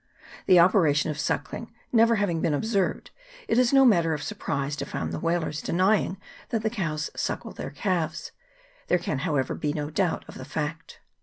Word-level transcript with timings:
The 0.47 0.59
operation 0.59 1.11
of 1.11 1.19
suckling 1.19 1.71
never 1.91 2.15
having 2.15 2.41
been 2.41 2.55
observed, 2.55 3.11
it 3.47 3.59
is 3.59 3.71
no 3.71 3.85
matter 3.85 4.15
of 4.15 4.23
surprise 4.23 4.75
to 4.77 4.85
find 4.87 5.11
the 5.13 5.19
whalers 5.19 5.61
denying 5.61 6.17
that 6.49 6.63
the 6.63 6.71
cows 6.71 7.11
suckle 7.15 7.51
their 7.51 7.69
calves; 7.69 8.31
there 8.87 8.97
can, 8.97 9.19
however, 9.19 9.53
be 9.53 9.73
no 9.73 9.91
doubt 9.91 10.25
of 10.27 10.39
the 10.39 10.43
fact. 10.43 11.01